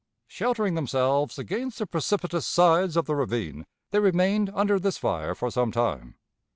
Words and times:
Sheltering 0.25 0.73
themselves 0.73 1.37
against 1.37 1.77
the 1.77 1.85
precipitous 1.85 2.47
sides 2.47 2.97
of 2.97 3.05
the 3.05 3.13
ravine, 3.13 3.67
they 3.91 3.99
remained 3.99 4.49
under 4.55 4.79
this 4.79 4.97
fire 4.97 5.35
for 5.35 5.51
some 5.51 5.71
time. 5.71 6.15